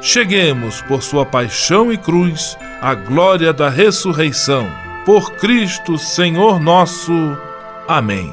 [0.00, 4.66] cheguemos, por sua paixão e cruz, à glória da ressurreição.
[5.04, 7.12] Por Cristo, Senhor nosso.
[7.88, 8.32] Amém.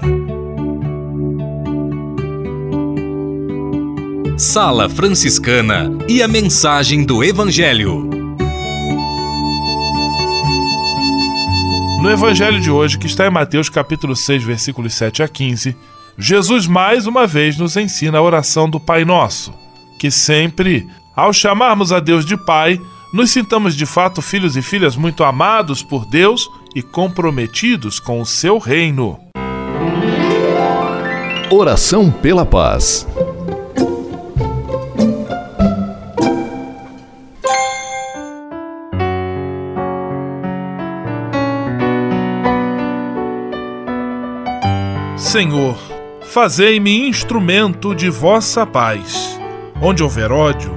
[4.37, 8.07] Sala Franciscana e a mensagem do Evangelho.
[12.01, 15.75] No Evangelho de hoje, que está em Mateus capítulo 6, versículos 7 a 15,
[16.17, 19.51] Jesus mais uma vez nos ensina a oração do Pai Nosso,
[19.99, 20.87] que sempre
[21.17, 22.79] ao chamarmos a Deus de Pai,
[23.11, 28.25] nos sintamos de fato filhos e filhas muito amados por Deus e comprometidos com o
[28.25, 29.19] seu reino.
[31.49, 33.07] Oração pela paz.
[45.17, 45.75] Senhor,
[46.21, 49.39] fazei-me instrumento de vossa paz.
[49.81, 50.76] Onde houver ódio,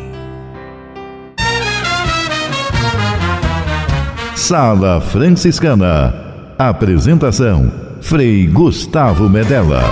[4.41, 6.55] Sala Franciscana.
[6.57, 7.71] Apresentação:
[8.01, 9.83] Frei Gustavo Medella.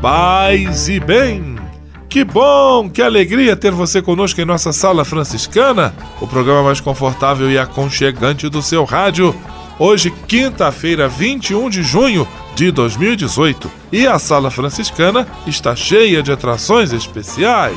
[0.00, 1.56] Paz e bem!
[2.08, 7.50] Que bom, que alegria ter você conosco em nossa Sala Franciscana, o programa mais confortável
[7.50, 9.36] e aconchegante do seu rádio.
[9.78, 12.26] Hoje, quinta-feira, 21 de junho
[12.56, 17.76] de 2018, e a Sala Franciscana está cheia de atrações especiais.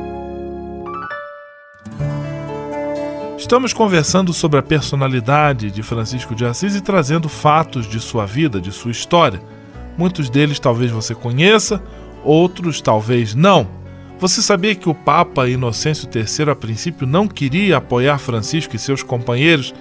[3.51, 8.61] Estamos conversando sobre a personalidade de Francisco de Assis e trazendo fatos de sua vida,
[8.61, 9.41] de sua história.
[9.97, 11.83] Muitos deles talvez você conheça,
[12.23, 13.67] outros talvez não.
[14.19, 19.03] Você sabia que o Papa Inocêncio III, a princípio, não queria apoiar Francisco e seus
[19.03, 19.73] companheiros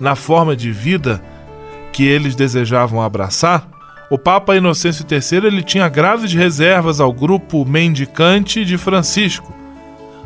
[0.00, 1.22] na forma de vida
[1.92, 3.64] que eles desejavam abraçar?
[4.10, 9.54] O Papa Inocêncio III ele tinha graves reservas ao grupo mendicante de Francisco.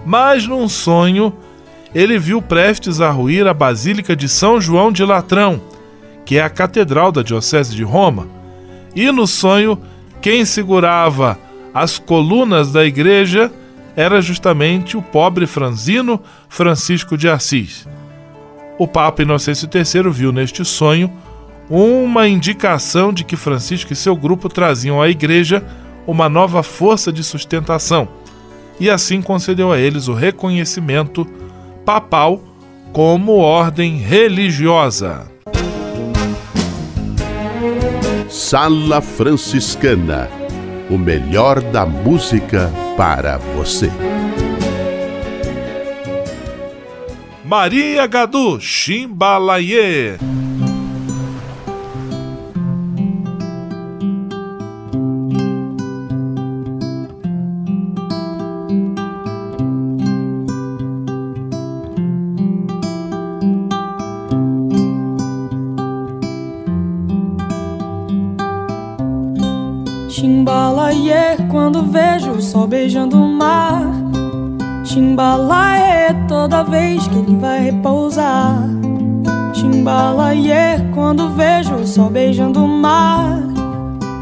[0.06, 1.34] Mas num sonho,
[1.94, 5.60] ele viu prestes a ruir a Basílica de São João de Latrão,
[6.24, 8.28] que é a catedral da Diocese de Roma.
[8.94, 9.78] E no sonho,
[10.20, 11.38] quem segurava
[11.72, 13.50] as colunas da igreja
[13.96, 17.86] era justamente o pobre franzino Francisco de Assis.
[18.78, 21.12] O Papa Inocêncio III viu neste sonho
[21.68, 25.64] uma indicação de que Francisco e seu grupo traziam à igreja
[26.06, 28.08] uma nova força de sustentação,
[28.80, 31.26] e assim concedeu a eles o reconhecimento
[31.88, 32.38] papal
[32.92, 35.26] como ordem religiosa.
[38.28, 40.28] Sala Franciscana
[40.90, 43.90] o melhor da música para você.
[47.42, 50.18] Maria Gadu Chimbalaie.
[71.48, 73.82] Quando vejo o sol beijando o mar.
[74.84, 78.58] Chimbalaê toda vez que ele vai repousar.
[79.52, 83.42] Chimbalaê quando vejo o sol beijando o mar.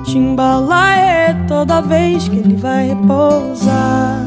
[0.04, 4.26] Chimbalaê toda vez que ele vai repousar.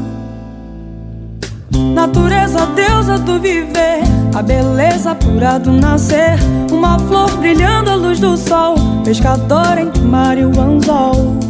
[1.94, 4.02] Natureza, deusa do viver,
[4.34, 6.38] a beleza pura do nascer.
[6.72, 8.74] Uma flor brilhando à luz do sol,
[9.04, 11.49] pescador entre mar e o anzol.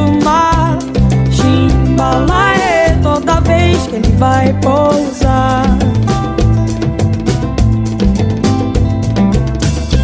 [4.21, 5.63] vai pousar.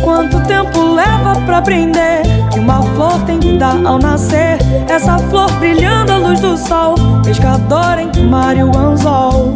[0.01, 4.57] Quanto tempo leva pra aprender que uma flor tem que dar ao nascer?
[4.89, 9.55] Essa flor brilhando à luz do sol, pescador o mar e o anzol.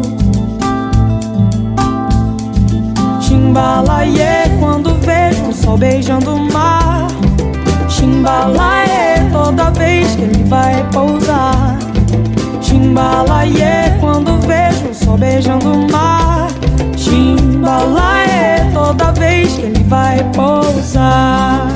[3.20, 7.08] Chimbalaie, quando vejo o sol beijando o mar.
[7.90, 11.91] Chimbalaie, toda vez que ele vai pousar.
[12.92, 16.50] Chimbalaie, quando vejo sol beijando o mar.
[16.98, 21.68] Chimbalaie, toda vez que ele vai pousar.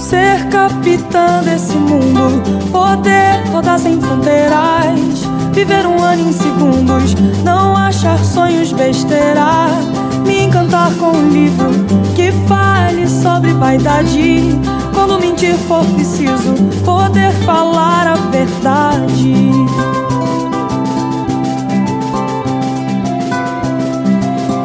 [0.00, 5.20] Ser capitã desse mundo, poder rodar sem fronteiras,
[5.52, 7.14] viver um ano em segundos,
[7.44, 9.68] não achar sonhos besteira,
[10.26, 11.70] me encantar com um livro
[12.14, 14.58] que fale sobre vaidade.
[14.92, 16.54] Quando mentir for preciso,
[16.84, 19.52] poder falar a verdade.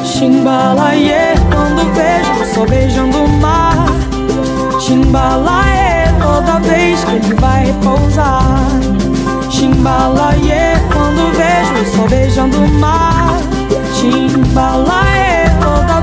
[0.04, 3.86] Chimbalaie, quando vejo sol beijando o mar.
[4.80, 8.42] Chimbalaie, toda vez que ele vai repousar.
[9.50, 11.76] Chimbalaie, quando vejo o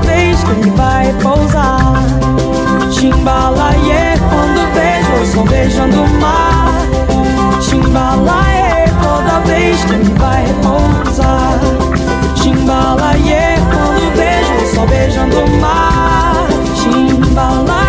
[0.09, 1.93] vez que ele vai pousar.
[2.91, 6.73] Timbalaê, quando vejo o sol beijando o mar.
[7.61, 11.59] Timbalaê, toda vez que ele vai pousar.
[12.35, 16.47] Timbalaê, quando vejo o sol beijando o mar.
[16.81, 17.88] Timbalaê.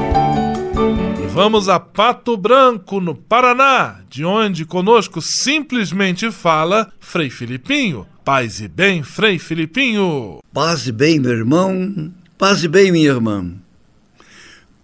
[1.43, 8.05] Vamos a Pato Branco, no Paraná, de onde conosco simplesmente fala Frei Filipinho.
[8.23, 10.37] Paz e bem, Frei Filipinho.
[10.53, 12.13] Paz e bem, meu irmão.
[12.37, 13.55] Paz e bem, minha irmã.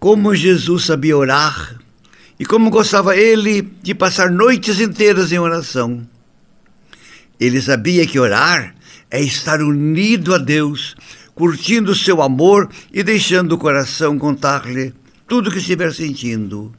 [0.00, 1.78] Como Jesus sabia orar
[2.40, 6.04] e como gostava ele de passar noites inteiras em oração.
[7.38, 8.74] Ele sabia que orar
[9.12, 10.96] é estar unido a Deus,
[11.36, 14.92] curtindo o seu amor e deixando o coração contar-lhe
[15.28, 16.72] tudo o que estiver sentindo.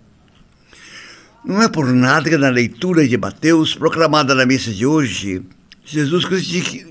[1.45, 5.43] Não é por nada que na leitura de Mateus, proclamada na missa de hoje,
[5.85, 6.25] Jesus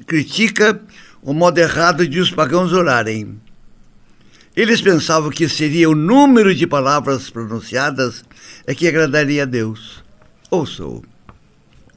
[0.07, 0.81] critica
[1.21, 3.39] o modo errado de os pagãos orarem.
[4.57, 8.25] Eles pensavam que seria o número de palavras pronunciadas
[8.67, 10.03] é que agradaria a Deus.
[10.51, 11.03] Ouçam.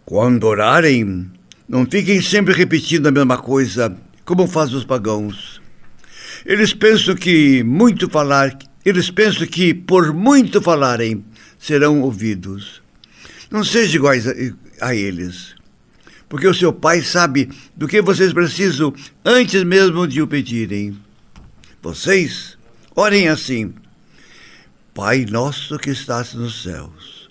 [0.03, 1.31] Quando orarem,
[1.69, 5.61] não fiquem sempre repetindo a mesma coisa, como fazem os pagãos.
[6.45, 11.23] Eles pensam que muito falar eles pensam que, por muito falarem,
[11.59, 12.81] serão ouvidos.
[13.49, 14.33] Não sejam iguais a,
[14.81, 15.55] a eles,
[16.27, 20.97] porque o seu pai sabe do que vocês precisam antes mesmo de o pedirem.
[21.81, 22.57] Vocês
[22.95, 23.73] orem assim:
[24.93, 27.29] Pai nosso que estás nos céus,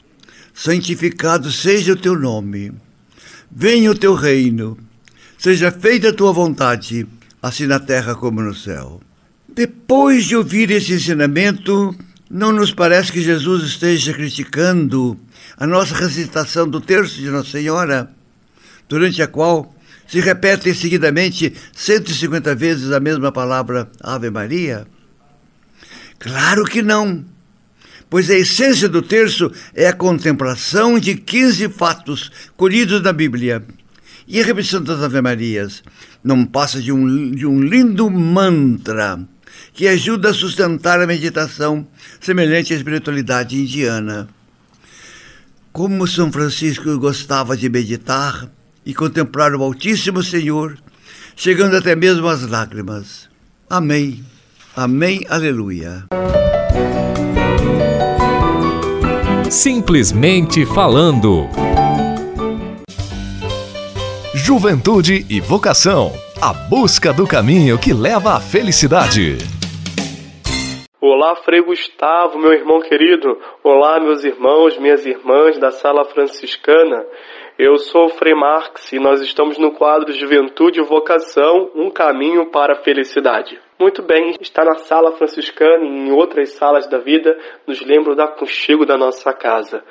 [0.55, 2.73] santificado seja o teu nome,
[3.51, 4.79] venha o teu reino,
[5.39, 7.07] seja feita a tua vontade,
[7.43, 9.01] assim na terra como no céu.
[9.53, 11.95] Depois de ouvir esse ensinamento,
[12.31, 15.19] não nos parece que Jesus esteja criticando
[15.57, 18.15] a nossa recitação do terço de Nossa Senhora,
[18.89, 19.75] durante a qual
[20.07, 24.87] se repete seguidamente 150 vezes a mesma palavra Ave Maria?
[26.21, 27.25] Claro que não,
[28.09, 33.65] pois a essência do terço é a contemplação de 15 fatos colhidos na Bíblia.
[34.29, 35.83] E a repetição das Ave Marias
[36.23, 39.19] não passa de um, de um lindo mantra
[39.73, 41.87] que ajuda a sustentar a meditação
[42.21, 44.29] semelhante à espiritualidade indiana.
[45.73, 48.49] Como São Francisco gostava de meditar
[48.85, 50.77] e contemplar o Altíssimo Senhor,
[51.37, 53.29] chegando até mesmo às lágrimas.
[53.69, 54.25] Amém.
[54.77, 55.25] Amém.
[55.29, 56.07] Aleluia.
[59.49, 61.49] Simplesmente falando.
[64.35, 66.13] Juventude e vocação.
[66.41, 69.60] A busca do caminho que leva à felicidade.
[71.13, 73.37] Olá, Frei Gustavo, meu irmão querido.
[73.65, 77.05] Olá, meus irmãos, minhas irmãs da Sala Franciscana.
[77.59, 82.53] Eu sou o Frei Marx e nós estamos no quadro Juventude e Vocação, um caminho
[82.53, 83.59] para a felicidade.
[83.77, 87.37] Muito bem, está na sala franciscana e em outras salas da vida
[87.67, 89.83] nos lembram do aconchego da nossa casa.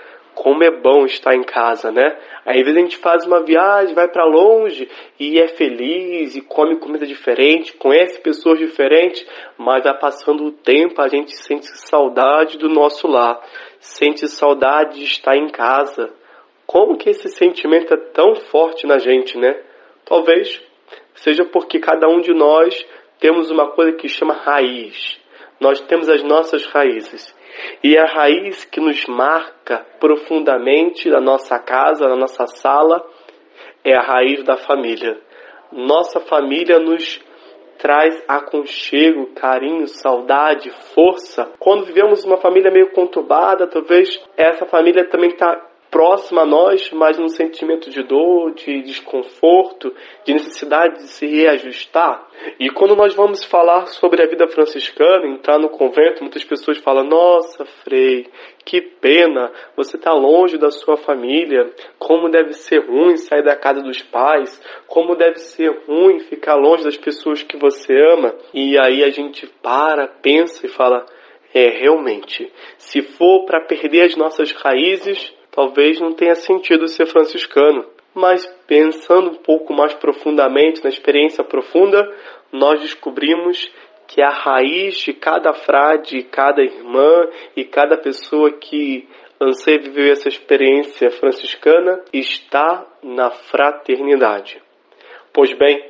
[0.41, 2.17] Como é bom estar em casa, né?
[2.45, 6.77] Às vezes a gente faz uma viagem, vai para longe e é feliz e come
[6.77, 9.27] comida diferente, conhece pessoas diferentes,
[9.57, 13.37] mas vai passando o tempo, a gente sente saudade do nosso lar,
[13.81, 16.09] sente saudade de estar em casa.
[16.65, 19.61] Como que esse sentimento é tão forte na gente, né?
[20.05, 20.61] Talvez
[21.15, 22.87] seja porque cada um de nós
[23.19, 25.19] temos uma coisa que chama raiz.
[25.59, 27.35] Nós temos as nossas raízes.
[27.83, 33.05] E a raiz que nos marca profundamente na nossa casa, na nossa sala,
[33.83, 35.19] é a raiz da família.
[35.71, 37.21] Nossa família nos
[37.77, 41.49] traz aconchego, carinho, saudade, força.
[41.59, 47.17] Quando vivemos uma família meio conturbada, talvez essa família também está próxima a nós, mas
[47.17, 49.93] num sentimento de dor, de desconforto,
[50.23, 52.27] de necessidade de se reajustar.
[52.59, 57.03] E quando nós vamos falar sobre a vida franciscana, entrar no convento, muitas pessoas falam:
[57.03, 58.27] Nossa, Frei,
[58.63, 61.69] que pena, você está longe da sua família.
[61.97, 64.61] Como deve ser ruim sair da casa dos pais.
[64.87, 68.33] Como deve ser ruim ficar longe das pessoas que você ama.
[68.53, 71.05] E aí a gente para, pensa e fala:
[71.53, 77.85] É, realmente, se for para perder as nossas raízes, talvez não tenha sentido ser franciscano.
[78.13, 82.11] Mas pensando um pouco mais profundamente, na experiência profunda,
[82.51, 83.71] nós descobrimos
[84.07, 89.07] que a raiz de cada frade, cada irmã e cada pessoa que
[89.39, 94.61] anseia viver essa experiência franciscana está na fraternidade.
[95.31, 95.87] Pois bem,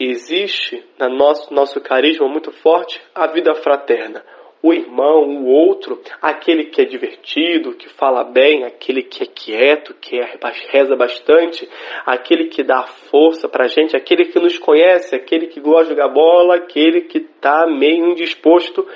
[0.00, 4.24] existe no nosso, nosso carisma muito forte a vida fraterna,
[4.62, 9.94] o irmão, o outro, aquele que é divertido, que fala bem, aquele que é quieto,
[9.94, 10.38] que é,
[10.70, 11.68] reza bastante,
[12.04, 16.08] aquele que dá força pra gente, aquele que nos conhece, aquele que gosta de jogar
[16.08, 18.86] bola, aquele que tá meio indisposto,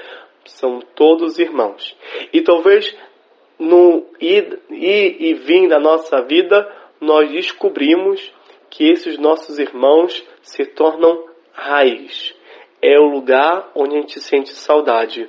[0.45, 1.97] são todos irmãos.
[2.33, 2.97] E talvez
[3.59, 6.69] no ir, ir e vir da nossa vida,
[7.01, 8.33] nós descobrimos
[8.69, 12.35] que esses nossos irmãos se tornam raiz.
[12.81, 15.29] É o lugar onde a gente sente saudade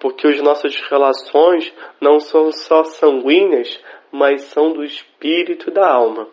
[0.00, 3.80] porque as nossas relações não são só sanguíneas,
[4.10, 6.28] mas são do espírito e da alma.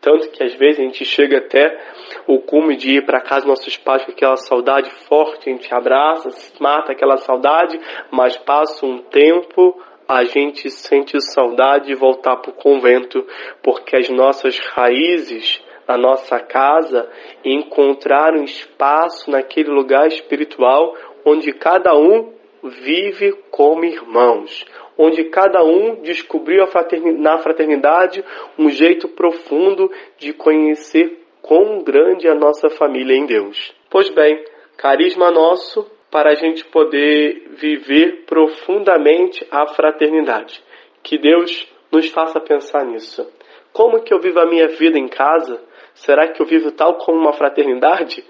[0.00, 1.76] Tanto que às vezes a gente chega até
[2.26, 6.30] o cume de ir para casa nossos pais com aquela saudade forte, a gente abraça,
[6.60, 7.78] mata aquela saudade,
[8.10, 13.26] mas passa um tempo, a gente sente saudade de voltar para o convento,
[13.62, 17.10] porque as nossas raízes, a nossa casa,
[17.44, 22.37] encontraram espaço naquele lugar espiritual onde cada um
[22.68, 24.64] vive como irmãos,
[24.96, 26.64] onde cada um descobriu
[27.18, 28.24] na fraternidade
[28.58, 33.74] um jeito profundo de conhecer quão grande é a nossa família em Deus.
[33.88, 34.44] Pois bem,
[34.76, 40.62] carisma nosso para a gente poder viver profundamente a fraternidade.
[41.02, 43.26] Que Deus nos faça pensar nisso.
[43.72, 45.62] Como que eu vivo a minha vida em casa?
[45.94, 48.24] Será que eu vivo tal como uma fraternidade?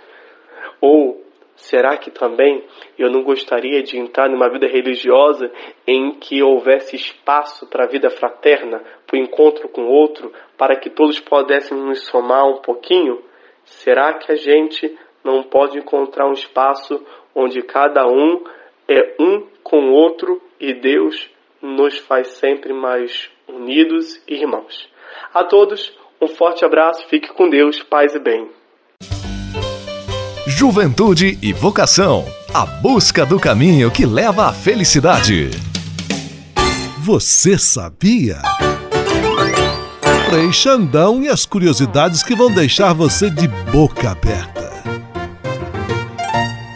[0.80, 1.27] Ou
[1.58, 2.64] Será que também
[2.96, 5.50] eu não gostaria de entrar numa vida religiosa
[5.86, 10.76] em que houvesse espaço para a vida fraterna, para o encontro com o outro, para
[10.76, 13.20] que todos pudéssemos nos somar um pouquinho?
[13.64, 18.44] Será que a gente não pode encontrar um espaço onde cada um
[18.88, 21.28] é um com o outro e Deus
[21.60, 24.88] nos faz sempre mais unidos e irmãos?
[25.34, 25.92] A todos,
[26.22, 28.57] um forte abraço, fique com Deus, paz e bem.
[30.58, 32.26] Juventude e vocação.
[32.52, 35.50] A busca do caminho que leva à felicidade.
[36.98, 38.42] Você sabia?
[40.28, 44.67] Frei Xandão e as curiosidades que vão deixar você de boca aberta.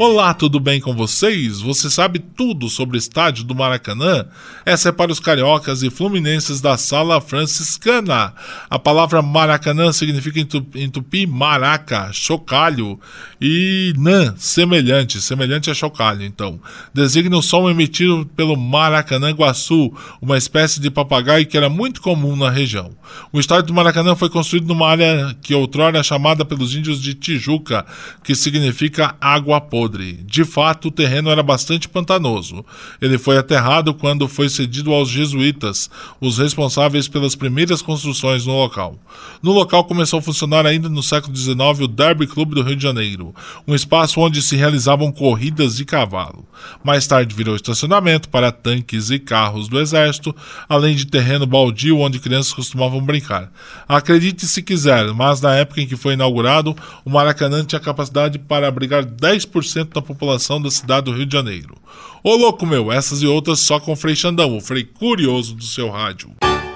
[0.04, 1.60] Olá, tudo bem com vocês?
[1.60, 4.26] Você sabe tudo sobre o estádio do Maracanã?
[4.66, 8.34] Essa é para os cariocas e fluminenses da Sala Franciscana.
[8.68, 10.40] A palavra Maracanã significa
[10.74, 12.98] em tupi maraca, chocalho,
[13.40, 16.58] e nã, semelhante, semelhante a chocalho, então.
[16.92, 22.34] Designa o som emitido pelo Maracanã Guaçu, uma espécie de papagaio que era muito comum
[22.34, 22.90] na região.
[23.32, 27.14] O estádio do Maracanã foi construído numa área que outrora era chamada pelos índios de
[27.14, 27.86] Tijuca,
[28.24, 30.14] que significa água podre podre.
[30.24, 32.64] De fato, o terreno era bastante pantanoso.
[33.00, 38.96] Ele foi aterrado quando foi cedido aos jesuítas, os responsáveis pelas primeiras construções no local.
[39.42, 42.82] No local começou a funcionar ainda no século XIX o Derby Club do Rio de
[42.82, 43.34] Janeiro,
[43.66, 46.46] um espaço onde se realizavam corridas de cavalo.
[46.82, 50.34] Mais tarde virou estacionamento para tanques e carros do exército,
[50.68, 53.50] além de terreno baldio onde crianças costumavam brincar.
[53.88, 56.74] Acredite se quiser, mas na época em que foi inaugurado,
[57.04, 61.74] o Maracanã tinha capacidade para abrigar 10% da população da cidade do Rio de Janeiro.
[62.22, 65.90] Ô louco meu, essas e outras só com Frei Xandão, o Frei Curioso do seu
[65.90, 66.30] rádio.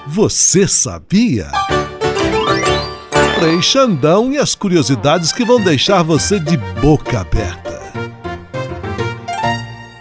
[0.07, 1.51] Você sabia?
[3.39, 7.93] Frei Xandão e as curiosidades que vão deixar você de boca aberta.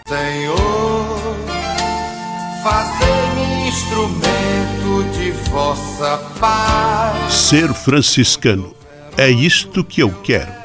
[0.07, 1.19] Senhor,
[2.63, 7.33] fazei-me instrumento de vossa paz.
[7.33, 8.75] Ser franciscano
[9.17, 10.64] é isto que eu quero.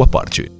[0.00, 0.59] sua parte.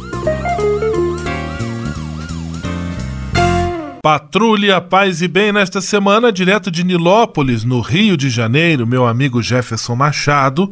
[4.01, 9.43] Patrulha Paz e Bem nesta semana, direto de Nilópolis, no Rio de Janeiro, meu amigo
[9.43, 10.67] Jefferson Machado,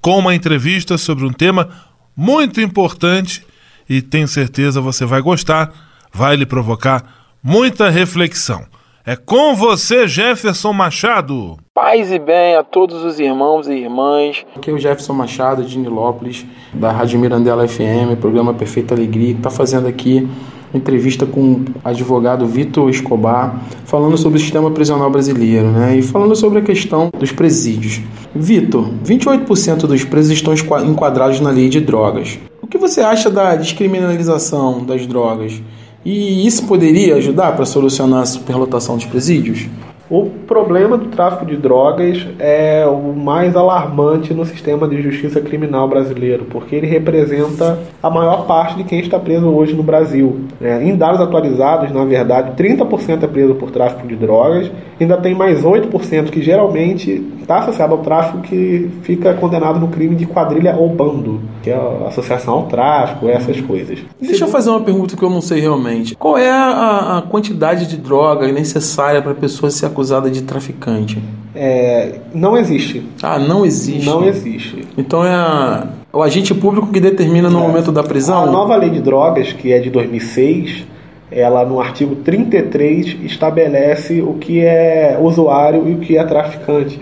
[0.00, 1.68] com uma entrevista sobre um tema
[2.16, 3.46] muito importante
[3.88, 5.72] e tenho certeza você vai gostar,
[6.12, 7.04] vai lhe provocar
[7.40, 8.64] muita reflexão.
[9.06, 11.58] É com você, Jefferson Machado.
[11.72, 14.44] Paz e bem a todos os irmãos e irmãs.
[14.56, 19.38] Aqui é o Jefferson Machado de Nilópolis, da Rádio Mirandela FM, programa Perfeita Alegria, que
[19.38, 20.28] está fazendo aqui
[20.74, 25.96] entrevista com o advogado Vitor Escobar, falando sobre o sistema prisional brasileiro, né?
[25.96, 28.00] E falando sobre a questão dos presídios.
[28.34, 30.54] Vitor, 28% dos presos estão
[30.84, 32.38] enquadrados na lei de drogas.
[32.60, 35.60] O que você acha da descriminalização das drogas?
[36.04, 39.68] E isso poderia ajudar para solucionar a superlotação dos presídios?
[40.12, 45.88] O problema do tráfico de drogas é o mais alarmante no sistema de justiça criminal
[45.88, 50.40] brasileiro, porque ele representa a maior parte de quem está preso hoje no Brasil.
[50.60, 54.70] É, em dados atualizados, na verdade, 30% é preso por tráfico de drogas,
[55.00, 60.14] ainda tem mais 8% que geralmente está associado ao tráfico que fica condenado no crime
[60.14, 63.98] de quadrilha ou bando, que é a associação ao tráfico, essas coisas.
[64.20, 66.14] Deixa eu fazer uma pergunta que eu não sei realmente.
[66.16, 71.22] Qual é a, a quantidade de droga necessária para a pessoa ser acusada de traficante?
[71.54, 73.06] É, não existe.
[73.22, 74.04] Ah, não existe?
[74.04, 74.86] Não existe.
[74.98, 77.62] Então é a, o agente público que determina no é.
[77.62, 78.42] momento da prisão?
[78.42, 80.84] A nova lei de drogas, que é de 2006,
[81.30, 87.00] ela no artigo 33 estabelece o que é usuário e o que é traficante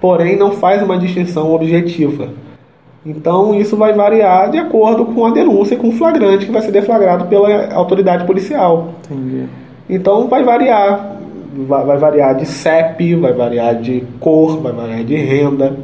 [0.00, 2.28] porém não faz uma distinção objetiva.
[3.04, 6.62] Então isso vai variar de acordo com a denúncia e com o flagrante que vai
[6.62, 8.94] ser deflagrado pela autoridade policial.
[9.04, 9.46] Entendi.
[9.88, 11.15] Então vai variar,
[11.68, 15.76] vai, vai variar de CEP, vai variar de cor, vai variar de renda.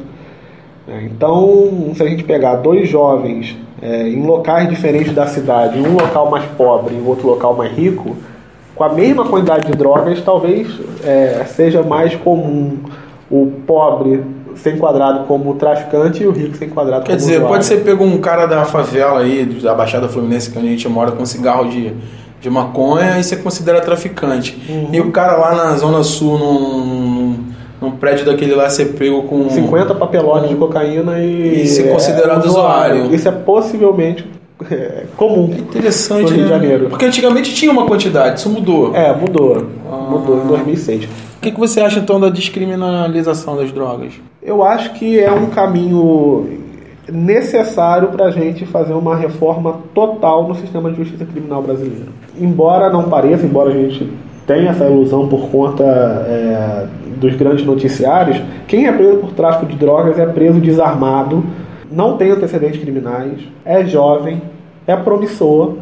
[0.88, 5.94] É, então, se a gente pegar dois jovens é, em locais diferentes da cidade, um
[5.94, 8.16] local mais pobre e outro local mais rico,
[8.74, 10.68] com a mesma quantidade de drogas, talvez
[11.04, 12.78] é, seja mais comum
[13.30, 14.22] o pobre
[14.56, 17.54] ser enquadrado como traficante e o rico ser enquadrado Quer como dizer, usuário.
[17.54, 21.12] pode ser pego um cara da favela aí, da Baixada Fluminense, que a gente mora
[21.12, 21.92] com cigarro de,
[22.42, 24.60] de maconha, e você considera traficante.
[24.68, 24.88] Uhum.
[24.92, 27.38] E o cara lá na Zona Sul, num,
[27.80, 29.48] num, prédio daquele lá, ser pego com.
[29.48, 33.14] 50 papelotes de cocaína e, E ser considerado usuário.
[33.14, 34.26] Isso é possivelmente
[34.68, 36.48] é, comum Interessante, no Rio de né?
[36.48, 36.88] Janeiro.
[36.88, 38.94] Porque antigamente tinha uma quantidade, isso mudou.
[38.94, 39.64] É, mudou.
[40.10, 41.04] Mudou em 2006.
[41.04, 41.08] O
[41.40, 44.14] que, que você acha então da descriminalização das drogas?
[44.42, 46.61] Eu acho que é um caminho
[47.10, 52.08] necessário para a gente fazer uma reforma total no sistema de justiça criminal brasileiro.
[52.38, 54.10] Embora não pareça, embora a gente
[54.46, 56.86] tenha essa ilusão por conta é,
[57.16, 61.44] dos grandes noticiários, quem é preso por tráfico de drogas é preso desarmado,
[61.90, 64.40] não tem antecedentes criminais, é jovem,
[64.86, 65.74] é promissor,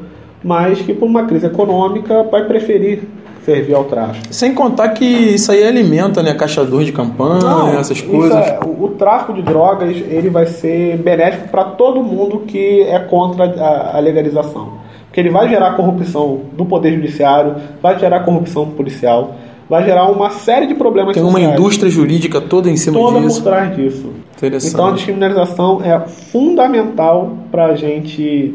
[0.43, 3.03] mas que por uma crise econômica vai preferir
[3.45, 4.27] servir ao tráfico.
[4.31, 6.35] Sem contar que isso aí alimenta, né?
[6.35, 8.37] Caixador de campanha, Não, essas isso coisas.
[8.37, 12.99] é- o, o tráfico de drogas ele vai ser benéfico para todo mundo que é
[12.99, 14.73] contra a, a legalização.
[15.07, 19.35] Porque ele vai gerar corrupção do poder judiciário, vai gerar corrupção policial,
[19.69, 21.53] vai gerar uma série de problemas Tem uma sociais.
[21.59, 23.43] indústria jurídica toda em cima toda disso.
[23.43, 24.11] por trás disso.
[24.43, 28.55] Então a descriminalização é fundamental para a gente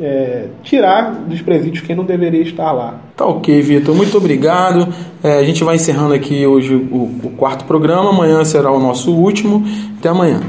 [0.00, 3.00] é, tirar dos presídios quem não deveria estar lá.
[3.16, 3.94] Tá ok, Vitor.
[3.94, 4.88] Muito obrigado.
[5.22, 8.10] É, a gente vai encerrando aqui hoje o, o quarto programa.
[8.10, 9.64] Amanhã será o nosso último.
[9.98, 10.40] Até amanhã.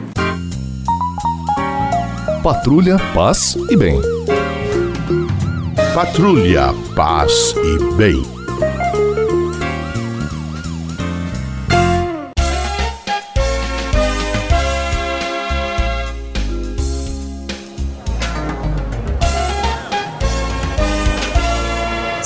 [2.43, 3.99] Patrulha, paz e bem.
[5.93, 8.42] Patrulha, paz e bem.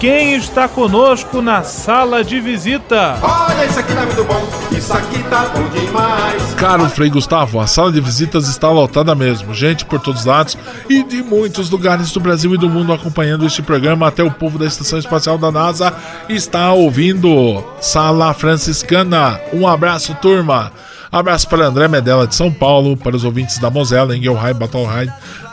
[0.00, 3.18] quem está conosco na sala de visita?
[3.20, 6.54] Olha, isso aqui tá muito bom, isso aqui tá bom demais.
[6.54, 9.52] Caro Frei Gustavo, a sala de visitas está lotada mesmo.
[9.52, 10.56] Gente por todos os lados
[10.88, 14.06] e de muitos lugares do Brasil e do mundo acompanhando este programa.
[14.06, 15.92] Até o povo da Estação Espacial da NASA
[16.28, 17.64] está ouvindo.
[17.80, 19.40] Sala Franciscana.
[19.52, 20.72] Um abraço, turma.
[21.10, 25.10] Abraço para André Medella de São Paulo, para os ouvintes da Mosela, Engelheim, Batalheim,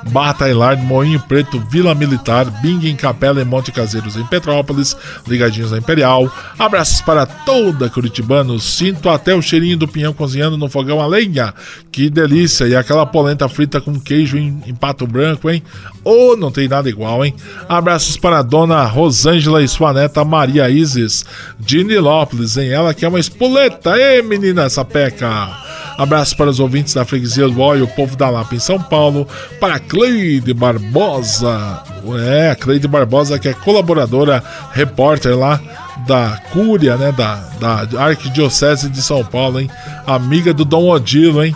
[0.09, 4.95] Batailard, Moinho Preto, Vila Militar, Bing em Capela e Monte Caseiros em Petrópolis,
[5.27, 6.31] ligadinhos na Imperial.
[6.57, 8.63] Abraços para toda Curitibanos.
[8.63, 11.53] Sinto até o cheirinho do pinhão cozinhando no fogão a lenha.
[11.91, 12.67] Que delícia!
[12.67, 15.63] E aquela polenta frita com queijo em, em pato branco, hein?
[16.03, 17.33] Oh, não tem nada igual, hein?
[17.67, 21.25] Abraços para a dona Rosângela e sua neta Maria Isis
[21.59, 22.69] de Nilópolis, hein?
[22.69, 25.49] Ela que é uma espoleta, Ê, menina sapeca!
[25.97, 29.27] Abraços para os ouvintes da Freguesia do Oi, o povo da Lapa em São Paulo,
[29.59, 31.81] para Cleide Barbosa,
[32.19, 35.59] é, Cleide Barbosa que é colaboradora, repórter lá
[36.05, 39.69] da Cúria, né, da, da Arquidiocese de São Paulo, hein,
[40.05, 41.55] amiga do Dom Odilo, hein.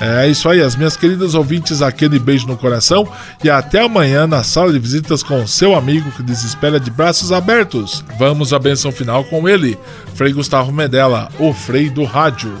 [0.00, 3.06] É isso aí, as minhas queridas ouvintes, aquele beijo no coração
[3.44, 8.02] e até amanhã na sala de visitas com seu amigo que desespera de braços abertos.
[8.18, 9.78] Vamos à benção final com ele,
[10.14, 12.60] Frei Gustavo Medella, o Frei do Rádio.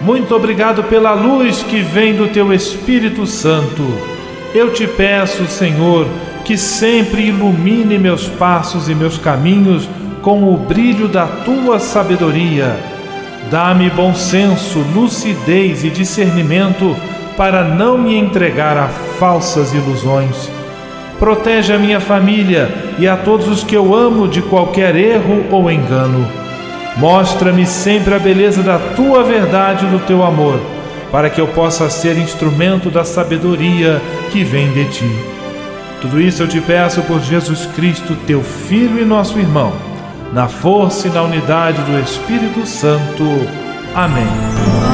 [0.00, 3.84] Muito obrigado pela luz que vem do teu Espírito Santo.
[4.54, 6.06] Eu te peço, Senhor,
[6.44, 9.86] que sempre ilumine meus passos e meus caminhos
[10.22, 12.76] com o brilho da tua sabedoria.
[13.50, 16.96] Dá-me bom senso, lucidez e discernimento
[17.36, 20.50] para não me entregar a falsas ilusões.
[21.18, 25.70] Protege a minha família e a todos os que eu amo de qualquer erro ou
[25.70, 26.39] engano.
[27.00, 30.60] Mostra-me sempre a beleza da tua verdade e do teu amor,
[31.10, 35.10] para que eu possa ser instrumento da sabedoria que vem de ti.
[36.02, 39.72] Tudo isso eu te peço por Jesus Cristo, teu Filho e nosso irmão,
[40.30, 43.24] na força e na unidade do Espírito Santo.
[43.94, 44.89] Amém.